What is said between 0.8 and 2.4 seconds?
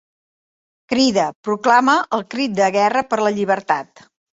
Crida, proclama el